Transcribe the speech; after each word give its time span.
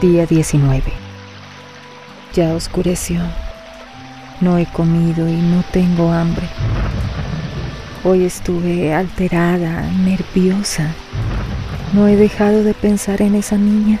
Día 0.00 0.24
19. 0.24 0.82
Ya 2.32 2.54
oscureció. 2.54 3.20
No 4.40 4.56
he 4.56 4.64
comido 4.64 5.28
y 5.28 5.36
no 5.36 5.62
tengo 5.72 6.10
hambre. 6.10 6.46
Hoy 8.02 8.24
estuve 8.24 8.94
alterada, 8.94 9.82
nerviosa. 9.90 10.94
No 11.92 12.08
he 12.08 12.16
dejado 12.16 12.64
de 12.64 12.72
pensar 12.72 13.20
en 13.20 13.34
esa 13.34 13.58
niña. 13.58 14.00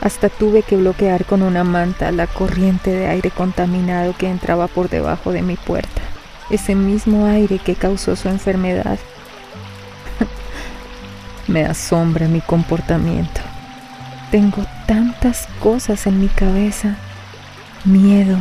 Hasta 0.00 0.30
tuve 0.30 0.62
que 0.62 0.78
bloquear 0.78 1.26
con 1.26 1.42
una 1.42 1.62
manta 1.62 2.10
la 2.10 2.26
corriente 2.26 2.90
de 2.90 3.08
aire 3.08 3.30
contaminado 3.30 4.14
que 4.16 4.30
entraba 4.30 4.66
por 4.66 4.88
debajo 4.88 5.30
de 5.30 5.42
mi 5.42 5.56
puerta. 5.56 6.00
Ese 6.48 6.74
mismo 6.74 7.26
aire 7.26 7.58
que 7.58 7.74
causó 7.74 8.16
su 8.16 8.30
enfermedad. 8.30 8.98
Me 11.48 11.66
asombra 11.66 12.28
mi 12.28 12.40
comportamiento. 12.40 13.51
Tengo 14.32 14.64
tantas 14.86 15.46
cosas 15.60 16.06
en 16.06 16.18
mi 16.18 16.28
cabeza. 16.28 16.96
Miedo. 17.84 18.38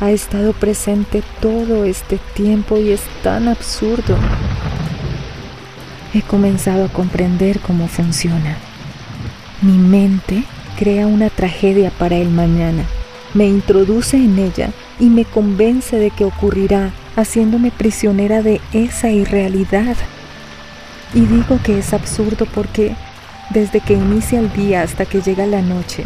Ha 0.00 0.10
estado 0.10 0.54
presente 0.54 1.22
todo 1.42 1.84
este 1.84 2.18
tiempo 2.32 2.78
y 2.78 2.92
es 2.92 3.02
tan 3.22 3.48
absurdo. 3.48 4.16
He 6.14 6.22
comenzado 6.22 6.86
a 6.86 6.88
comprender 6.88 7.60
cómo 7.60 7.86
funciona. 7.86 8.56
Mi 9.60 9.76
mente 9.76 10.42
crea 10.78 11.06
una 11.06 11.28
tragedia 11.28 11.90
para 11.90 12.16
el 12.16 12.30
mañana, 12.30 12.84
me 13.34 13.44
introduce 13.44 14.16
en 14.16 14.38
ella 14.38 14.70
y 14.98 15.10
me 15.10 15.26
convence 15.26 15.98
de 15.98 16.10
que 16.10 16.24
ocurrirá, 16.24 16.92
haciéndome 17.14 17.72
prisionera 17.72 18.40
de 18.40 18.62
esa 18.72 19.10
irrealidad. 19.10 19.96
Y 21.12 21.20
digo 21.20 21.60
que 21.62 21.78
es 21.78 21.92
absurdo 21.92 22.46
porque 22.46 22.96
desde 23.52 23.80
que 23.80 23.94
inicia 23.94 24.40
el 24.40 24.52
día 24.52 24.82
hasta 24.82 25.04
que 25.04 25.20
llega 25.20 25.46
la 25.46 25.62
noche, 25.62 26.04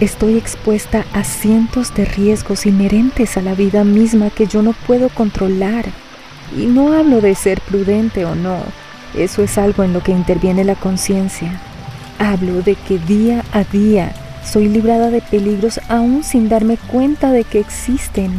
estoy 0.00 0.36
expuesta 0.36 1.04
a 1.12 1.24
cientos 1.24 1.94
de 1.94 2.04
riesgos 2.04 2.66
inherentes 2.66 3.36
a 3.36 3.42
la 3.42 3.54
vida 3.54 3.84
misma 3.84 4.30
que 4.30 4.46
yo 4.46 4.62
no 4.62 4.72
puedo 4.86 5.08
controlar. 5.08 5.86
Y 6.56 6.66
no 6.66 6.92
hablo 6.92 7.20
de 7.20 7.34
ser 7.34 7.60
prudente 7.60 8.24
o 8.24 8.34
no, 8.34 8.58
eso 9.14 9.42
es 9.42 9.58
algo 9.58 9.82
en 9.82 9.92
lo 9.92 10.02
que 10.02 10.12
interviene 10.12 10.64
la 10.64 10.74
conciencia. 10.74 11.60
Hablo 12.18 12.62
de 12.62 12.74
que 12.74 12.98
día 12.98 13.44
a 13.52 13.64
día 13.64 14.12
soy 14.44 14.68
librada 14.68 15.10
de 15.10 15.20
peligros 15.22 15.80
aún 15.88 16.22
sin 16.22 16.48
darme 16.48 16.76
cuenta 16.76 17.32
de 17.32 17.44
que 17.44 17.58
existen. 17.58 18.30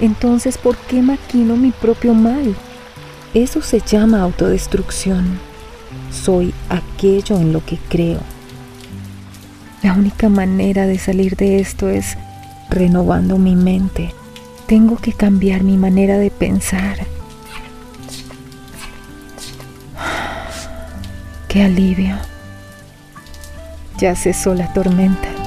Entonces, 0.00 0.58
¿por 0.58 0.76
qué 0.76 1.02
maquino 1.02 1.56
mi 1.56 1.70
propio 1.70 2.14
mal? 2.14 2.54
Eso 3.34 3.62
se 3.62 3.80
llama 3.80 4.22
autodestrucción. 4.22 5.47
Soy 6.10 6.54
aquello 6.68 7.36
en 7.36 7.52
lo 7.52 7.64
que 7.64 7.78
creo. 7.88 8.20
La 9.82 9.94
única 9.94 10.28
manera 10.28 10.86
de 10.86 10.98
salir 10.98 11.36
de 11.36 11.60
esto 11.60 11.88
es 11.88 12.16
renovando 12.68 13.38
mi 13.38 13.54
mente. 13.56 14.12
Tengo 14.66 14.96
que 14.96 15.12
cambiar 15.12 15.62
mi 15.62 15.76
manera 15.76 16.18
de 16.18 16.30
pensar. 16.30 16.98
¡Qué 21.48 21.62
alivio! 21.62 22.16
Ya 23.98 24.14
cesó 24.14 24.54
la 24.54 24.72
tormenta. 24.72 25.37